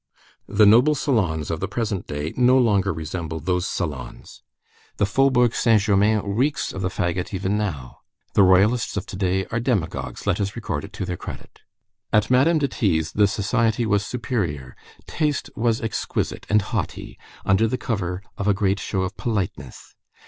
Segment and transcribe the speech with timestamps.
[0.47, 4.41] The "noble" salons of the present day no longer resemble those salons.
[4.97, 7.99] The Faubourg Saint Germain reeks of the fagot even now.
[8.33, 11.61] The Royalists of to day are demagogues, let us record it to their credit.
[12.11, 14.75] At Madame de T.'s the society was superior,
[15.05, 19.93] taste was exquisite and haughty, under the cover of a great show of politeness.